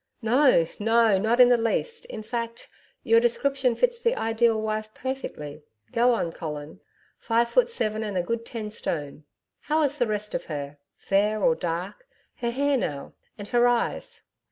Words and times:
'No, 0.23 0.65
no, 0.79 1.19
not 1.19 1.39
in 1.39 1.49
the 1.49 1.59
least. 1.59 2.05
In 2.05 2.23
fact, 2.23 2.67
your 3.03 3.19
description 3.19 3.75
fits 3.75 3.99
the 3.99 4.15
Ideal 4.15 4.59
Wife 4.59 4.91
perfectly. 4.95 5.61
Go 5.91 6.15
on, 6.15 6.31
Colin. 6.31 6.79
Five 7.19 7.49
foot 7.49 7.69
seven 7.69 8.01
and 8.03 8.17
a 8.17 8.23
good 8.23 8.43
ten 8.43 8.71
stone. 8.71 9.25
How 9.59 9.83
is 9.83 9.99
the 9.99 10.07
rest 10.07 10.33
of 10.33 10.45
HER? 10.45 10.79
Fair 10.97 11.43
or 11.43 11.53
dark 11.53 12.07
her 12.37 12.49
hair 12.49 12.77
now 12.77 13.13
and 13.37 13.49
her 13.49 13.67
eyes?' 13.67 14.23